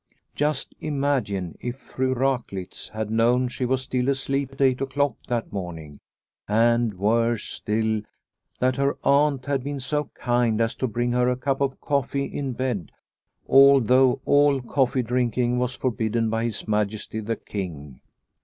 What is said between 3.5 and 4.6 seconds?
was still asleep at